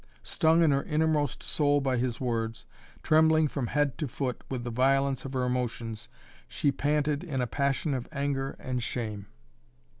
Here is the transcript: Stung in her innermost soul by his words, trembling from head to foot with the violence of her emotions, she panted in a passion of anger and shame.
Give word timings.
Stung 0.23 0.63
in 0.63 0.71
her 0.71 0.81
innermost 0.81 1.43
soul 1.43 1.79
by 1.79 1.97
his 1.97 2.19
words, 2.19 2.65
trembling 3.03 3.47
from 3.47 3.67
head 3.67 3.99
to 3.99 4.07
foot 4.07 4.41
with 4.49 4.63
the 4.63 4.71
violence 4.71 5.25
of 5.25 5.33
her 5.33 5.43
emotions, 5.43 6.09
she 6.47 6.71
panted 6.71 7.23
in 7.23 7.39
a 7.39 7.45
passion 7.45 7.93
of 7.93 8.07
anger 8.11 8.55
and 8.57 8.81
shame. 8.81 9.27